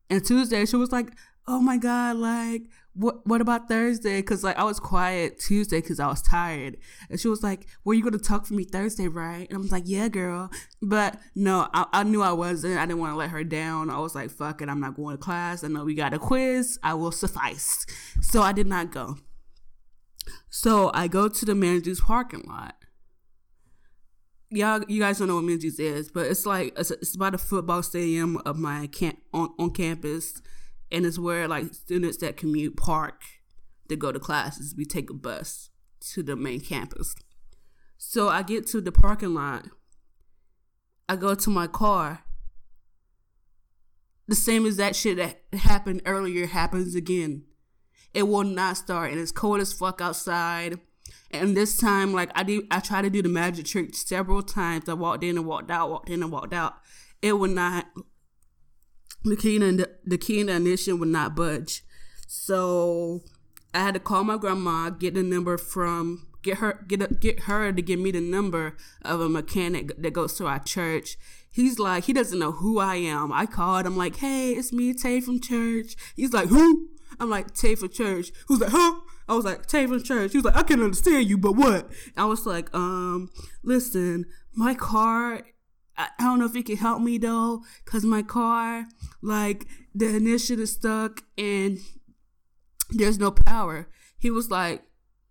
And 0.10 0.26
Tuesday, 0.26 0.66
she 0.66 0.76
was 0.76 0.92
like, 0.92 1.12
"Oh 1.48 1.60
my 1.60 1.78
god, 1.78 2.18
like 2.18 2.64
what 2.94 3.28
what 3.28 3.42
about 3.42 3.68
Thursday? 3.68 4.22
Because 4.22 4.44
like 4.44 4.58
I 4.58 4.64
was 4.64 4.80
quiet 4.80 5.40
Tuesday 5.40 5.82
because 5.82 6.00
I 6.00 6.08
was 6.08 6.22
tired." 6.22 6.78
And 7.10 7.20
she 7.20 7.28
was 7.28 7.44
like, 7.44 7.68
"Were 7.84 7.94
you 7.94 8.04
gonna 8.04 8.18
talk 8.18 8.46
for 8.46 8.54
me 8.54 8.64
Thursday, 8.64 9.08
right?" 9.08 9.48
And 9.50 9.58
I 9.58 9.62
was 9.62 9.72
like, 9.72 9.84
"Yeah, 9.86 10.08
girl." 10.08 10.50
But 10.82 11.20
no, 11.36 11.68
I, 11.74 11.86
I 11.94 12.04
knew 12.04 12.22
I 12.22 12.32
wasn't. 12.32 12.78
I 12.78 12.86
didn't 12.86 13.00
want 13.00 13.14
to 13.14 13.18
let 13.18 13.30
her 13.30 13.44
down. 13.44 13.90
I 13.90 14.00
was 14.00 14.16
like, 14.16 14.32
"Fuck 14.32 14.62
it, 14.62 14.70
I'm 14.70 14.80
not 14.80 14.96
going 14.96 15.18
to 15.18 15.24
class. 15.24 15.64
I 15.64 15.68
know 15.68 15.84
we 15.84 15.94
got 15.94 16.14
a 16.14 16.20
quiz. 16.20 16.80
I 16.84 16.94
will 16.94 17.12
suffice." 17.12 17.86
So 18.22 18.42
I 18.42 18.52
did 18.52 18.68
not 18.68 18.92
go. 18.92 19.18
So 20.50 20.92
I 20.94 21.08
go 21.08 21.28
to 21.28 21.46
the 21.46 21.56
manager's 21.56 22.02
parking 22.02 22.46
lot 22.48 22.76
y'all 24.50 24.84
you 24.88 25.02
guys 25.02 25.20
don't 25.20 25.28
know 25.28 25.36
what 25.36 25.44
Minji's 25.44 25.80
is, 25.80 26.10
but 26.10 26.28
it's 26.28 26.46
like 26.46 26.74
it's, 26.78 26.92
it's 26.92 27.16
about 27.16 27.36
a 27.36 27.38
football 27.38 27.84
stadium 27.84 28.38
of 28.46 28.58
my 28.58 28.88
camp 28.88 29.20
on, 29.34 29.50
on 29.60 29.72
campus, 29.72 30.42
and 30.92 31.06
it's 31.06 31.20
where 31.20 31.48
like 31.48 31.74
students 31.74 32.18
that 32.18 32.38
commute 32.38 32.78
park 32.78 33.22
to 33.90 33.96
go 33.96 34.12
to 34.12 34.20
classes. 34.20 34.76
We 34.76 34.86
take 34.86 35.10
a 35.10 35.14
bus 35.14 35.70
to 36.12 36.24
the 36.24 36.36
main 36.36 36.62
campus. 36.62 37.16
So 37.98 38.30
I 38.30 38.44
get 38.44 38.68
to 38.68 38.82
the 38.82 38.92
parking 38.92 39.34
lot. 39.34 39.66
I 41.10 41.16
go 41.16 41.36
to 41.36 41.50
my 41.50 41.68
car. 41.68 42.24
The 44.28 44.36
same 44.36 44.66
as 44.66 44.76
that 44.78 44.96
shit 44.96 45.18
that 45.18 45.42
happened 45.58 46.02
earlier 46.06 46.48
happens 46.48 46.96
again. 46.96 47.44
It 48.14 48.24
will 48.24 48.44
not 48.44 48.78
start, 48.78 49.12
and 49.12 49.20
it's 49.20 49.32
cold 49.32 49.62
as 49.62 49.72
fuck 49.72 50.02
outside. 50.02 50.80
And 51.32 51.58
this 51.58 51.78
time, 51.78 52.14
like 52.14 52.30
I 52.36 52.44
do, 52.44 52.66
I 52.72 52.80
tried 52.80 53.04
to 53.04 53.10
do 53.10 53.22
the 53.22 53.30
magic 53.30 53.66
trick 53.66 53.96
several 53.96 54.42
times. 54.42 54.88
I 54.88 54.94
walked 54.94 55.24
in 55.24 55.38
and 55.38 55.46
walked 55.46 55.72
out, 55.72 55.90
walked 55.90 56.10
in 56.10 56.24
and 56.24 56.32
walked 56.32 56.54
out. 56.54 56.76
It 57.22 57.34
would 57.34 57.52
not. 57.52 57.88
The 59.24 59.36
key 59.36 59.58
and 59.58 59.80
the, 59.80 59.90
the 60.06 60.18
key 60.18 60.40
and 60.40 60.50
the 60.50 60.56
ignition 60.56 61.00
would 61.00 61.10
not 61.10 61.36
budge. 61.36 61.84
So 62.28 63.22
I 63.74 63.80
had 63.80 63.94
to 63.96 64.00
call 64.00 64.24
my 64.24 64.38
grandma, 64.38 64.90
get 64.90 65.16
the 65.16 65.24
number 65.24 65.58
from 65.58 66.28
get 66.48 66.60
her 66.60 66.86
get 66.88 67.02
a, 67.02 67.14
get 67.14 67.42
her 67.42 67.72
to 67.72 67.82
give 67.82 68.00
me 68.00 68.12
the 68.12 68.22
number 68.22 68.78
of 69.02 69.20
a 69.20 69.30
mechanic 69.30 70.02
that 70.02 70.14
goes 70.14 70.34
to 70.36 70.48
our 70.48 70.60
church. 70.60 71.18
He's 71.52 71.80
like, 71.80 72.06
he 72.06 72.14
doesn't 72.14 72.38
know 72.40 72.52
who 72.52 72.80
I 72.80 72.96
am. 72.96 73.34
I 73.34 73.46
called. 73.48 73.86
I'm 73.86 73.98
like, 73.98 74.18
hey, 74.18 74.52
it's 74.52 74.72
me, 74.72 74.94
Tay 74.94 75.20
from 75.22 75.42
church. 75.42 75.96
He's 76.16 76.32
like, 76.32 76.50
who? 76.50 76.90
I'm 77.20 77.30
like, 77.30 77.54
Tay 77.54 77.76
from 77.76 77.90
church. 77.90 78.32
Who's 78.48 78.60
like, 78.60 78.72
huh? 78.72 79.00
I 79.28 79.34
was 79.34 79.46
like, 79.46 79.66
Tay 79.66 79.88
church. 80.00 80.32
He 80.32 80.38
was 80.38 80.46
like, 80.46 80.56
I 80.56 80.64
can 80.64 80.82
understand 80.82 81.28
you, 81.28 81.38
but 81.38 81.54
what? 81.54 81.90
I 82.16 82.26
was 82.26 82.46
like, 82.46 82.74
um, 82.74 83.30
listen, 83.64 84.26
my 84.54 84.74
car. 84.74 85.44
I, 85.98 86.10
I 86.20 86.24
don't 86.24 86.40
know 86.40 86.46
if 86.46 86.56
you 86.56 86.64
can 86.64 86.78
help 86.78 87.02
me 87.02 87.18
though, 87.18 87.64
cause 87.86 88.06
my 88.06 88.22
car, 88.22 88.86
like, 89.22 89.66
the 89.96 90.16
ignition 90.16 90.60
is 90.60 90.74
stuck 90.74 91.24
and 91.38 91.80
there's 92.92 93.20
no 93.20 93.32
power. 93.32 93.90
He 94.18 94.32
was 94.32 94.50
like, 94.50 94.84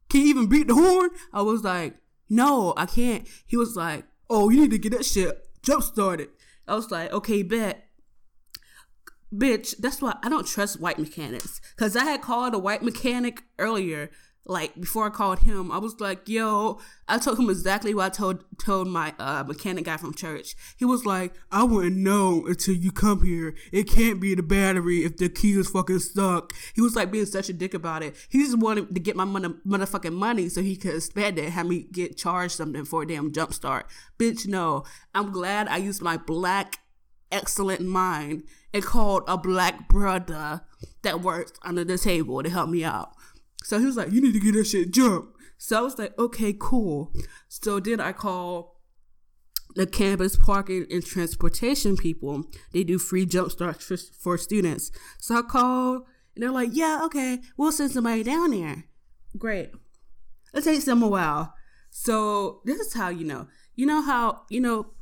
Can 0.09 0.23
you 0.23 0.27
even 0.29 0.49
beat 0.49 0.69
the 0.69 0.75
horn? 0.75 1.11
I 1.33 1.43
was 1.43 1.65
like, 1.65 1.97
No, 2.29 2.75
I 2.77 2.87
can't. 2.87 3.27
He 3.47 3.57
was 3.57 3.77
like, 3.77 4.05
Oh, 4.29 4.51
you 4.51 4.63
need 4.63 4.73
to 4.73 4.79
get 4.79 4.93
that 4.93 5.05
shit 5.05 5.43
jump 5.63 5.83
started. 5.83 6.29
I 6.69 6.75
was 6.75 6.91
like, 6.91 7.13
Okay, 7.13 7.43
bet. 7.43 7.86
Bitch, 9.37 9.77
that's 9.79 10.01
why 10.01 10.17
I 10.23 10.29
don't 10.29 10.47
trust 10.47 10.81
white 10.81 10.99
mechanics. 10.99 11.61
Cause 11.77 11.97
I 11.97 12.05
had 12.05 12.23
called 12.23 12.55
a 12.55 12.59
white 12.59 12.83
mechanic 12.83 13.43
earlier 13.59 14.11
like 14.49 14.75
before 14.77 15.07
I 15.07 15.11
called 15.11 15.41
him, 15.41 15.73
I 15.73 15.79
was 15.79 16.01
like, 16.01 16.29
"Yo," 16.29 16.79
I 17.09 17.19
told 17.19 17.39
him 17.39 17.51
exactly 17.51 17.95
what 17.95 18.07
I 18.07 18.09
told 18.11 18.45
told 18.59 18.89
my 18.89 19.13
uh, 19.19 19.45
mechanic 19.47 19.85
guy 19.85 19.97
from 19.97 20.15
church. 20.15 20.55
He 20.77 20.85
was 20.85 21.05
like, 21.05 21.35
"I 21.51 21.65
wouldn't 21.65 21.97
know 21.97 22.47
until 22.47 22.75
you 22.75 22.93
come 22.93 23.25
here. 23.25 23.55
It 23.73 23.89
can't 23.89 24.21
be 24.21 24.35
the 24.35 24.43
battery 24.43 25.05
if 25.05 25.17
the 25.17 25.29
key 25.29 25.53
is 25.59 25.69
fucking 25.69 25.99
stuck." 25.99 26.53
He 26.75 26.81
was 26.81 26.95
like 26.95 27.11
being 27.11 27.27
such 27.27 27.49
a 27.49 27.53
dick 27.53 27.75
about 27.75 28.03
it. 28.03 28.15
He 28.29 28.39
just 28.39 28.59
wanted 28.59 28.95
to 28.95 29.01
get 29.01 29.17
my 29.17 29.25
money, 29.25 29.49
motherfucking 29.67 30.15
money 30.15 30.49
so 30.49 30.63
he 30.63 30.77
could 30.77 31.03
spend 31.03 31.39
it, 31.39 31.51
have 31.51 31.67
me 31.67 31.89
get 31.91 32.17
charged 32.17 32.55
something 32.55 32.85
for 32.85 33.03
a 33.03 33.07
damn 33.07 33.33
jump 33.33 33.53
start. 33.53 33.87
Bitch, 34.19 34.47
no. 34.47 34.85
I'm 35.15 35.33
glad 35.33 35.69
I 35.69 35.79
used 35.79 36.03
my 36.03 36.17
black 36.17 36.79
excellent 37.33 37.81
mind 37.81 38.45
and 38.77 38.85
called 38.85 39.23
a 39.27 39.39
black 39.39 39.89
brother 39.89 40.61
that 41.03 41.23
works 41.23 41.53
under 41.63 41.83
the 41.83 41.97
table 41.97 42.43
to 42.43 42.51
help 42.51 42.69
me 42.69 42.85
out. 42.85 43.11
So 43.65 43.79
he 43.79 43.87
was 43.87 43.97
like, 43.97 44.13
you 44.13 44.21
need 44.21 44.35
to 44.35 44.41
get 44.41 44.55
that 44.55 44.65
shit 44.65 44.93
jump. 44.93 45.35
So 45.59 45.79
I 45.79 45.81
was 45.81 45.99
like, 45.99 46.17
okay, 46.19 46.55
cool. 46.59 47.13
So 47.49 47.81
then 47.81 48.01
I 48.01 48.13
call 48.13 48.81
the 49.75 49.87
campus 49.87 50.37
parking 50.37 50.87
and 50.91 51.05
transportation 51.05 51.97
people. 51.97 52.45
They 52.73 52.85
do 52.85 52.99
free 52.99 53.25
jump 53.25 53.51
starts 53.51 53.85
for, 53.85 53.97
for 53.97 54.39
students. 54.39 54.91
So 55.19 55.39
I 55.39 55.43
called 55.43 56.03
and 56.35 56.43
they're 56.43 56.51
like, 56.51 56.71
yeah, 56.73 57.01
okay, 57.05 57.41
we'll 57.57 57.73
send 57.73 57.93
somebody 57.93 58.23
down 58.23 58.51
there. 58.51 58.85
Great. 59.39 59.71
It 60.55 60.65
takes 60.65 60.85
them 60.85 61.03
a 61.03 61.09
while. 61.09 61.55
So 61.91 62.61
this 62.65 62.79
is 62.79 62.93
how 62.93 63.09
you 63.09 63.25
know. 63.25 63.49
You 63.75 63.87
know 63.87 64.03
how, 64.03 64.43
you 64.51 64.61
know, 64.61 64.93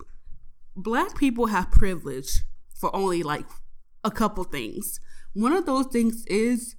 black 0.76 1.16
people 1.16 1.46
have 1.46 1.70
privilege 1.70 2.44
for 2.74 2.94
only 2.94 3.22
like 3.22 3.46
a 4.04 4.10
couple 4.10 4.44
things. 4.44 5.00
One 5.32 5.52
of 5.52 5.66
those 5.66 5.86
things 5.86 6.24
is 6.26 6.76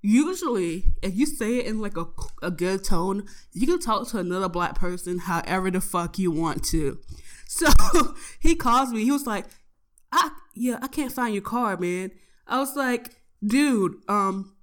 usually 0.00 0.84
if 1.02 1.14
you 1.16 1.26
say 1.26 1.56
it 1.58 1.66
in 1.66 1.80
like 1.80 1.96
a, 1.96 2.06
a 2.40 2.50
good 2.50 2.84
tone 2.84 3.24
you 3.52 3.66
can 3.66 3.80
talk 3.80 4.06
to 4.08 4.18
another 4.18 4.48
black 4.48 4.76
person 4.76 5.18
however 5.18 5.70
the 5.70 5.80
fuck 5.80 6.18
you 6.18 6.30
want 6.30 6.64
to. 6.64 6.98
So 7.50 7.66
he 8.40 8.54
calls 8.54 8.92
me. 8.92 9.04
He 9.04 9.10
was 9.10 9.26
like 9.26 9.46
i 10.12 10.30
yeah 10.54 10.78
i 10.82 10.86
can't 10.86 11.10
find 11.10 11.32
your 11.32 11.42
car 11.42 11.78
man. 11.78 12.10
I 12.46 12.58
was 12.58 12.76
like 12.76 13.22
dude 13.42 13.94
um 14.06 14.54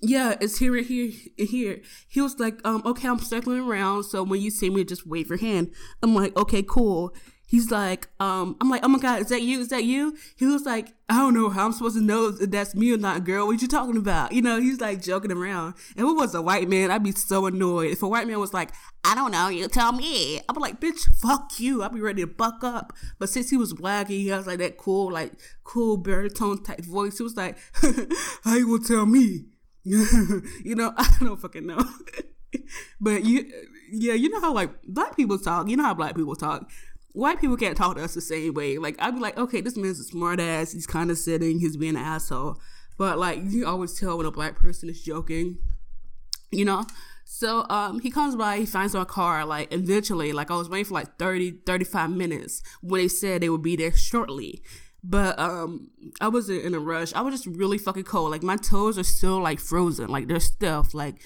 yeah 0.00 0.36
it's 0.40 0.58
here 0.58 0.76
here 0.76 1.10
here. 1.36 1.80
He 2.08 2.20
was 2.20 2.38
like 2.38 2.60
um 2.64 2.82
okay 2.86 3.08
i'm 3.08 3.18
circling 3.18 3.68
around 3.68 4.04
so 4.04 4.22
when 4.22 4.40
you 4.40 4.50
see 4.50 4.70
me 4.70 4.84
just 4.84 5.08
wave 5.08 5.28
your 5.28 5.38
hand. 5.38 5.72
I'm 6.00 6.14
like 6.14 6.36
okay 6.36 6.62
cool 6.62 7.12
he's 7.48 7.70
like, 7.70 8.08
um, 8.20 8.56
I'm 8.60 8.70
like, 8.70 8.84
oh 8.84 8.88
my 8.88 8.98
God, 8.98 9.22
is 9.22 9.28
that 9.28 9.42
you? 9.42 9.58
Is 9.58 9.68
that 9.68 9.84
you? 9.84 10.16
He 10.36 10.46
was 10.46 10.64
like, 10.64 10.92
I 11.08 11.16
don't 11.16 11.32
know 11.34 11.48
how 11.48 11.64
I'm 11.64 11.72
supposed 11.72 11.96
to 11.96 12.02
know 12.02 12.26
if 12.26 12.50
that's 12.50 12.74
me 12.74 12.92
or 12.92 12.98
not, 12.98 13.24
girl. 13.24 13.46
What 13.46 13.62
you 13.62 13.66
talking 13.66 13.96
about? 13.96 14.32
You 14.32 14.42
know, 14.42 14.60
he's 14.60 14.80
like 14.80 15.02
joking 15.02 15.32
around. 15.32 15.74
And 15.96 16.06
if 16.06 16.10
it 16.12 16.16
was 16.16 16.34
a 16.34 16.42
white 16.42 16.68
man, 16.68 16.90
I'd 16.90 17.02
be 17.02 17.12
so 17.12 17.46
annoyed. 17.46 17.90
If 17.90 18.02
a 18.02 18.08
white 18.08 18.26
man 18.26 18.38
was 18.38 18.52
like, 18.52 18.70
I 19.02 19.14
don't 19.14 19.32
know, 19.32 19.48
you 19.48 19.66
tell 19.68 19.92
me. 19.92 20.40
I'd 20.46 20.54
be 20.54 20.60
like, 20.60 20.80
bitch, 20.80 21.00
fuck 21.14 21.58
you. 21.58 21.82
I'd 21.82 21.94
be 21.94 22.00
ready 22.00 22.22
to 22.22 22.26
buck 22.26 22.62
up. 22.62 22.92
But 23.18 23.30
since 23.30 23.48
he 23.48 23.56
was 23.56 23.72
black 23.72 24.08
and 24.10 24.18
he 24.18 24.28
has 24.28 24.46
like 24.46 24.58
that 24.58 24.76
cool, 24.76 25.10
like 25.10 25.32
cool 25.64 25.96
baritone 25.96 26.62
type 26.62 26.84
voice, 26.84 27.16
he 27.16 27.24
was 27.24 27.36
like, 27.36 27.56
how 28.44 28.54
you 28.54 28.66
gonna 28.66 28.84
tell 28.86 29.06
me? 29.06 29.46
you 29.84 30.74
know, 30.74 30.92
I 30.98 31.08
don't 31.20 31.40
fucking 31.40 31.66
know. 31.66 31.82
but 33.00 33.24
you, 33.24 33.50
yeah, 33.90 34.12
you 34.12 34.28
know 34.28 34.42
how 34.42 34.52
like 34.52 34.70
black 34.82 35.16
people 35.16 35.38
talk. 35.38 35.68
You 35.70 35.78
know 35.78 35.84
how 35.84 35.94
black 35.94 36.14
people 36.14 36.36
talk 36.36 36.70
white 37.18 37.40
people 37.40 37.56
can't 37.56 37.76
talk 37.76 37.96
to 37.96 38.04
us 38.04 38.14
the 38.14 38.20
same 38.20 38.54
way. 38.54 38.78
Like 38.78 38.96
I'd 39.00 39.14
be 39.14 39.20
like, 39.20 39.36
okay, 39.36 39.60
this 39.60 39.76
man's 39.76 39.98
a 39.98 40.04
smart 40.04 40.40
ass. 40.40 40.72
He's 40.72 40.86
kind 40.86 41.10
of 41.10 41.18
sitting. 41.18 41.58
He's 41.58 41.76
being 41.76 41.96
an 41.96 42.02
asshole. 42.02 42.60
But 42.96 43.18
like 43.18 43.40
you 43.44 43.66
always 43.66 43.98
tell 43.98 44.16
when 44.16 44.26
a 44.26 44.30
black 44.30 44.56
person 44.56 44.88
is 44.88 45.02
joking, 45.02 45.58
you 46.50 46.64
know. 46.64 46.84
So 47.24 47.66
um, 47.68 48.00
he 48.00 48.10
comes 48.10 48.36
by, 48.36 48.56
he 48.58 48.66
finds 48.66 48.94
our 48.94 49.04
car, 49.04 49.44
like 49.44 49.72
eventually, 49.72 50.32
like 50.32 50.50
I 50.50 50.56
was 50.56 50.70
waiting 50.70 50.86
for 50.86 50.94
like 50.94 51.18
30, 51.18 51.60
35 51.66 52.10
minutes 52.10 52.62
when 52.80 53.02
they 53.02 53.08
said 53.08 53.42
they 53.42 53.50
would 53.50 53.62
be 53.62 53.76
there 53.76 53.92
shortly. 53.92 54.62
But 55.04 55.38
um, 55.38 55.90
I 56.20 56.28
wasn't 56.28 56.64
in 56.64 56.74
a 56.74 56.80
rush. 56.80 57.12
I 57.14 57.20
was 57.20 57.34
just 57.34 57.46
really 57.46 57.78
fucking 57.78 58.04
cold. 58.04 58.30
Like 58.30 58.42
my 58.42 58.56
toes 58.56 58.98
are 58.98 59.04
still 59.04 59.40
like 59.40 59.60
frozen. 59.60 60.08
Like 60.08 60.26
they're 60.28 60.40
stiff. 60.40 60.94
Like 60.94 61.20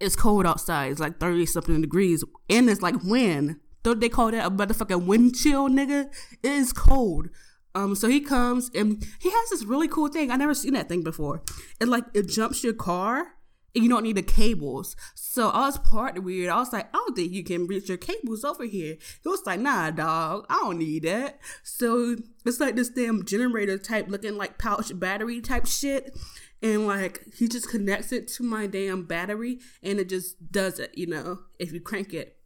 it's 0.00 0.16
cold 0.16 0.46
outside. 0.46 0.92
It's 0.92 1.00
like 1.00 1.18
30 1.18 1.46
something 1.46 1.80
degrees. 1.80 2.24
And 2.48 2.70
it's 2.70 2.82
like 2.82 3.02
wind. 3.02 3.56
Don't 3.82 4.00
they 4.00 4.08
call 4.08 4.30
that 4.30 4.46
a 4.46 4.50
motherfucking 4.50 5.06
wind 5.06 5.36
chill, 5.36 5.68
nigga? 5.68 6.12
It 6.42 6.50
is 6.50 6.72
cold. 6.72 7.28
Um, 7.74 7.94
so 7.94 8.08
he 8.08 8.20
comes 8.20 8.70
and 8.74 9.04
he 9.20 9.30
has 9.30 9.50
this 9.50 9.64
really 9.64 9.88
cool 9.88 10.08
thing. 10.08 10.30
I 10.30 10.36
never 10.36 10.54
seen 10.54 10.74
that 10.74 10.88
thing 10.88 11.02
before. 11.02 11.42
It 11.80 11.88
like 11.88 12.04
it 12.14 12.28
jumps 12.28 12.64
your 12.64 12.72
car 12.72 13.34
and 13.74 13.84
you 13.84 13.90
don't 13.90 14.02
need 14.02 14.16
the 14.16 14.22
cables. 14.22 14.96
So 15.14 15.50
I 15.50 15.66
was 15.66 15.78
part 15.78 16.22
weird. 16.22 16.48
I 16.48 16.56
was 16.56 16.72
like, 16.72 16.88
I 16.88 16.98
don't 16.98 17.14
think 17.14 17.32
you 17.32 17.44
can 17.44 17.66
reach 17.66 17.88
your 17.88 17.98
cables 17.98 18.42
over 18.42 18.64
here. 18.64 18.96
He 19.22 19.28
was 19.28 19.42
like, 19.46 19.60
Nah, 19.60 19.90
dog, 19.90 20.46
I 20.48 20.56
don't 20.56 20.78
need 20.78 21.04
that. 21.04 21.38
So 21.62 22.16
it's 22.44 22.58
like 22.58 22.74
this 22.74 22.88
damn 22.88 23.24
generator 23.24 23.78
type 23.78 24.08
looking 24.08 24.36
like 24.36 24.58
pouch 24.58 24.98
battery 24.98 25.40
type 25.40 25.66
shit. 25.66 26.16
And 26.60 26.86
like 26.86 27.22
he 27.36 27.46
just 27.46 27.70
connects 27.70 28.10
it 28.10 28.26
to 28.28 28.42
my 28.42 28.66
damn 28.66 29.04
battery 29.04 29.60
and 29.82 30.00
it 30.00 30.08
just 30.08 30.50
does 30.50 30.80
it, 30.80 30.96
you 30.96 31.06
know, 31.06 31.40
if 31.60 31.72
you 31.72 31.80
crank 31.80 32.12
it 32.12 32.37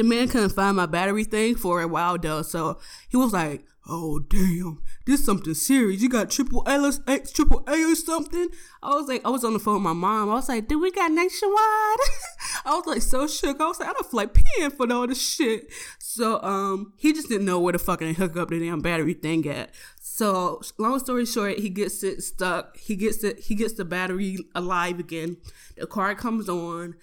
the 0.00 0.08
man 0.08 0.28
couldn't 0.28 0.50
find 0.50 0.78
my 0.78 0.86
battery 0.86 1.24
thing 1.24 1.54
for 1.54 1.82
a 1.82 1.86
while 1.86 2.16
though, 2.16 2.40
so 2.40 2.78
he 3.10 3.18
was 3.18 3.34
like, 3.34 3.66
"Oh 3.86 4.18
damn, 4.18 4.80
this 5.04 5.22
something 5.22 5.52
serious. 5.52 6.00
You 6.00 6.08
got 6.08 6.30
triple 6.30 6.62
A, 6.66 7.20
triple 7.34 7.62
A 7.68 7.84
or 7.84 7.94
something?" 7.94 8.48
I 8.82 8.94
was 8.94 9.08
like, 9.08 9.20
I 9.26 9.28
was 9.28 9.44
on 9.44 9.52
the 9.52 9.58
phone 9.58 9.74
with 9.74 9.82
my 9.82 9.92
mom. 9.92 10.30
I 10.30 10.34
was 10.34 10.48
like, 10.48 10.68
"Do 10.68 10.80
we 10.80 10.90
got 10.90 11.12
nationwide?" 11.12 11.58
I 12.64 12.74
was 12.74 12.86
like 12.86 13.02
so 13.02 13.26
shook. 13.26 13.60
I 13.60 13.66
was 13.66 13.78
like, 13.78 13.90
"I 13.90 13.92
don't 13.92 14.10
feel 14.10 14.16
like 14.16 14.32
paying 14.32 14.70
for 14.70 14.90
all 14.90 15.06
this 15.06 15.20
shit." 15.20 15.70
So 15.98 16.42
um, 16.42 16.94
he 16.96 17.12
just 17.12 17.28
didn't 17.28 17.44
know 17.44 17.60
where 17.60 17.72
to 17.72 17.78
fucking 17.78 18.14
hook 18.14 18.38
up 18.38 18.48
the 18.48 18.58
damn 18.58 18.80
battery 18.80 19.12
thing 19.12 19.46
at. 19.48 19.70
So 20.00 20.62
long 20.78 20.98
story 20.98 21.26
short, 21.26 21.58
he 21.58 21.68
gets 21.68 22.02
it 22.02 22.22
stuck. 22.22 22.78
He 22.78 22.96
gets 22.96 23.22
it. 23.22 23.40
He 23.40 23.54
gets 23.54 23.74
the 23.74 23.84
battery 23.84 24.38
alive 24.54 24.98
again. 24.98 25.36
The 25.76 25.86
car 25.86 26.14
comes 26.14 26.48
on 26.48 26.94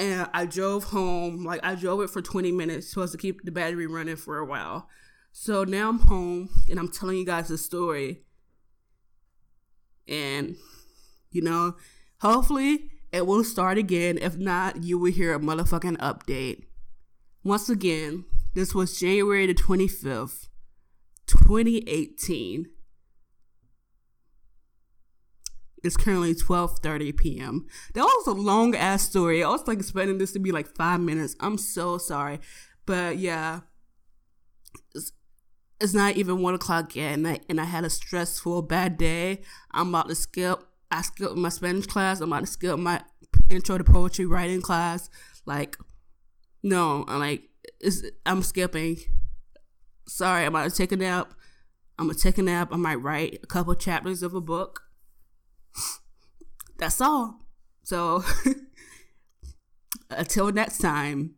and 0.00 0.30
I 0.32 0.46
drove 0.46 0.84
home. 0.84 1.44
Like 1.44 1.60
I 1.62 1.74
drove 1.74 2.00
it 2.00 2.10
for 2.10 2.22
20 2.22 2.50
minutes, 2.52 2.88
supposed 2.88 3.12
to 3.12 3.18
keep 3.18 3.44
the 3.44 3.52
battery 3.52 3.86
running 3.86 4.16
for 4.16 4.38
a 4.38 4.44
while. 4.44 4.88
So 5.32 5.62
now 5.62 5.90
I'm 5.90 6.00
home 6.00 6.48
and 6.68 6.78
I'm 6.78 6.88
telling 6.88 7.18
you 7.18 7.26
guys 7.26 7.48
the 7.48 7.58
story. 7.58 8.22
And 10.08 10.56
you 11.30 11.42
know, 11.42 11.76
hopefully 12.20 12.90
it 13.12 13.26
will 13.26 13.44
start 13.44 13.76
again. 13.76 14.18
If 14.20 14.36
not, 14.36 14.82
you 14.82 14.98
will 14.98 15.12
hear 15.12 15.34
a 15.34 15.38
motherfucking 15.38 15.98
update. 15.98 16.64
Once 17.44 17.68
again, 17.68 18.24
this 18.54 18.74
was 18.74 18.98
January 18.98 19.46
the 19.46 19.54
25th, 19.54 20.48
2018. 21.26 22.66
It's 25.82 25.96
currently 25.96 26.34
12:30 26.34 27.16
p.m. 27.16 27.66
That 27.94 28.02
was 28.02 28.26
a 28.26 28.32
long 28.32 28.74
ass 28.74 29.02
story. 29.02 29.42
I 29.42 29.48
was 29.48 29.66
like 29.66 29.78
expecting 29.78 30.18
this 30.18 30.32
to 30.32 30.38
be 30.38 30.52
like 30.52 30.68
five 30.76 31.00
minutes. 31.00 31.36
I'm 31.40 31.56
so 31.56 31.98
sorry, 31.98 32.40
but 32.86 33.16
yeah, 33.16 33.60
it's, 34.94 35.12
it's 35.80 35.94
not 35.94 36.16
even 36.16 36.42
one 36.42 36.54
o'clock 36.54 36.94
yet, 36.94 37.14
and 37.14 37.26
I 37.26 37.40
and 37.48 37.60
I 37.60 37.64
had 37.64 37.84
a 37.84 37.90
stressful 37.90 38.62
bad 38.62 38.98
day. 38.98 39.40
I'm 39.72 39.88
about 39.88 40.08
to 40.08 40.14
skip. 40.14 40.62
I 40.90 41.02
skipped 41.02 41.36
my 41.36 41.48
Spanish 41.48 41.86
class. 41.86 42.20
I'm 42.20 42.32
about 42.32 42.40
to 42.40 42.46
skip 42.46 42.78
my 42.78 43.02
intro 43.48 43.78
to 43.78 43.84
poetry 43.84 44.26
writing 44.26 44.60
class. 44.60 45.08
Like, 45.46 45.78
no, 46.62 47.04
I'm 47.08 47.20
like, 47.20 47.44
I'm 48.26 48.42
skipping. 48.42 48.98
Sorry, 50.06 50.44
I'm 50.44 50.54
about 50.54 50.70
to 50.70 50.76
take 50.76 50.92
a 50.92 50.96
nap. 50.96 51.32
I'm 51.98 52.06
gonna 52.06 52.18
take 52.18 52.38
a 52.38 52.42
nap. 52.42 52.68
I 52.72 52.76
might 52.76 52.96
write 52.96 53.40
a 53.42 53.46
couple 53.46 53.74
chapters 53.74 54.22
of 54.22 54.34
a 54.34 54.40
book 54.40 54.89
that's 56.78 57.00
all. 57.00 57.40
So 57.82 58.24
until 60.10 60.52
next 60.52 60.78
time, 60.78 61.34